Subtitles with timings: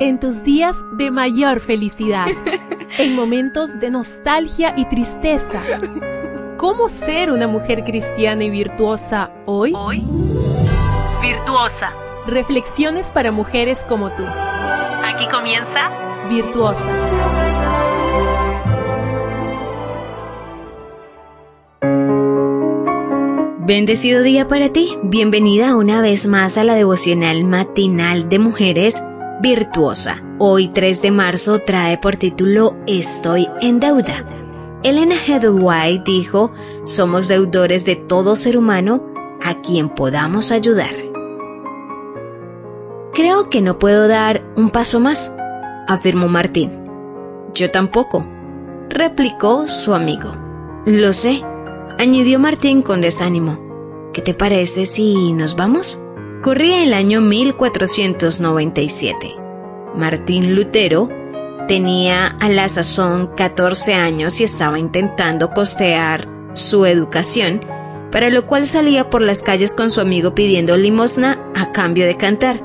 [0.00, 2.26] En tus días de mayor felicidad,
[2.98, 5.60] en momentos de nostalgia y tristeza.
[6.56, 9.74] ¿Cómo ser una mujer cristiana y virtuosa hoy?
[9.76, 10.02] Hoy,
[11.20, 11.92] virtuosa.
[12.26, 14.24] Reflexiones para mujeres como tú.
[14.24, 15.90] Aquí comienza
[16.30, 16.88] Virtuosa.
[23.58, 24.96] Bendecido día para ti.
[25.02, 29.02] Bienvenida una vez más a la devocional matinal de mujeres
[29.40, 30.22] virtuosa.
[30.38, 34.24] Hoy 3 de marzo trae por título Estoy en deuda.
[34.82, 36.52] Elena White dijo,
[36.84, 39.06] somos deudores de todo ser humano
[39.42, 40.94] a quien podamos ayudar.
[43.12, 45.34] Creo que no puedo dar un paso más,
[45.88, 46.70] afirmó Martín.
[47.54, 48.24] Yo tampoco,
[48.88, 50.32] replicó su amigo.
[50.86, 51.42] Lo sé,
[51.98, 53.58] añadió Martín con desánimo.
[54.12, 55.98] ¿Qué te parece si nos vamos?
[56.42, 59.36] Corría el año 1497.
[59.94, 61.10] Martín Lutero
[61.68, 67.60] tenía a la sazón 14 años y estaba intentando costear su educación,
[68.10, 72.16] para lo cual salía por las calles con su amigo pidiendo limosna a cambio de
[72.16, 72.64] cantar.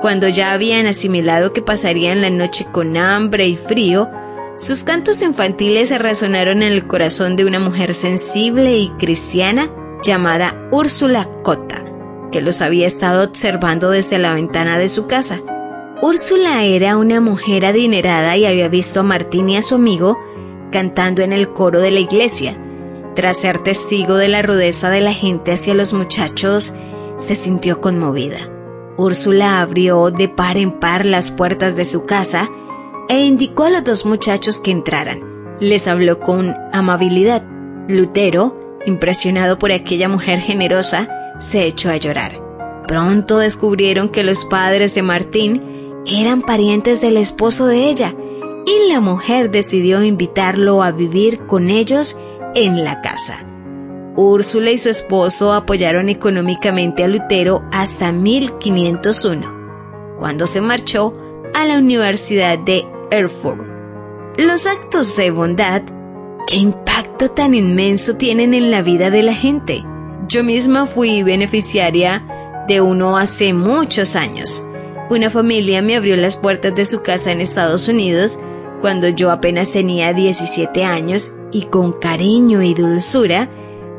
[0.00, 4.08] Cuando ya habían asimilado que pasarían la noche con hambre y frío,
[4.56, 9.68] sus cantos infantiles se resonaron en el corazón de una mujer sensible y cristiana
[10.04, 11.85] llamada Úrsula Cota,
[12.30, 15.40] que los había estado observando desde la ventana de su casa.
[16.02, 20.18] Úrsula era una mujer adinerada y había visto a Martín y a su amigo
[20.70, 22.58] cantando en el coro de la iglesia.
[23.14, 26.74] Tras ser testigo de la rudeza de la gente hacia los muchachos,
[27.18, 28.50] se sintió conmovida.
[28.98, 32.50] Úrsula abrió de par en par las puertas de su casa
[33.08, 35.20] e indicó a los dos muchachos que entraran.
[35.60, 37.42] Les habló con amabilidad.
[37.88, 41.08] Lutero, impresionado por aquella mujer generosa,
[41.38, 42.40] se echó a llorar.
[42.86, 48.14] Pronto descubrieron que los padres de Martín eran parientes del esposo de ella
[48.64, 52.18] y la mujer decidió invitarlo a vivir con ellos
[52.54, 53.44] en la casa.
[54.16, 61.14] Úrsula y su esposo apoyaron económicamente a Lutero hasta 1501, cuando se marchó
[61.54, 63.66] a la Universidad de Erfurt.
[64.38, 65.82] Los actos de bondad,
[66.46, 69.84] ¿qué impacto tan inmenso tienen en la vida de la gente?
[70.28, 74.64] Yo misma fui beneficiaria de uno hace muchos años.
[75.08, 78.40] Una familia me abrió las puertas de su casa en Estados Unidos
[78.80, 83.48] cuando yo apenas tenía 17 años y con cariño y dulzura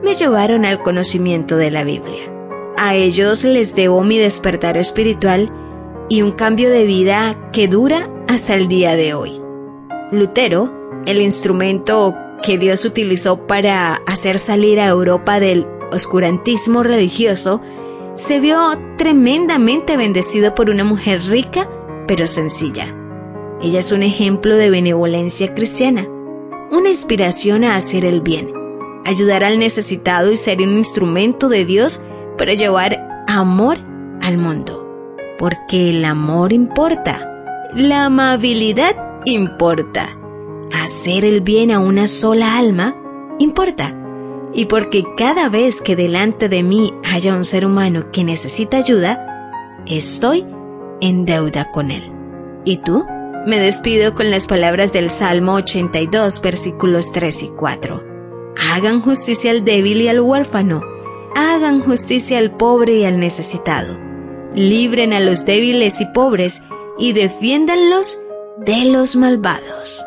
[0.04, 2.30] me llevaron al conocimiento de la Biblia.
[2.78, 5.50] A ellos les debo mi despertar espiritual
[6.10, 9.40] y un cambio de vida que dura hasta el día de hoy.
[10.12, 10.74] Lutero,
[11.06, 17.62] el instrumento que Dios utilizó para hacer salir a Europa del oscurantismo religioso,
[18.16, 18.58] se vio
[18.98, 21.70] tremendamente bendecido por una mujer rica
[22.08, 22.96] pero sencilla.
[23.62, 26.08] Ella es un ejemplo de benevolencia cristiana,
[26.72, 28.52] una inspiración a hacer el bien,
[29.06, 32.02] ayudar al necesitado y ser un instrumento de Dios
[32.38, 33.78] para llevar amor
[34.22, 34.84] al mundo.
[35.38, 40.18] Porque el amor importa, la amabilidad importa,
[40.74, 42.96] hacer el bien a una sola alma
[43.40, 43.94] importa
[44.54, 49.82] y porque cada vez que delante de mí haya un ser humano que necesita ayuda,
[49.86, 50.46] estoy
[51.02, 52.04] en deuda con él.
[52.66, 53.06] ¿Y tú?
[53.46, 58.04] Me despido con las palabras del Salmo 82, versículos 3 y 4.
[58.74, 60.82] Hagan justicia al débil y al huérfano,
[61.36, 63.98] hagan justicia al pobre y al necesitado.
[64.56, 66.64] Libren a los débiles y pobres
[66.98, 68.20] y defiéndanlos
[68.58, 70.07] de los malvados.